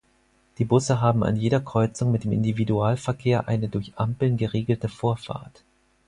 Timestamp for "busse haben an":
0.65-1.35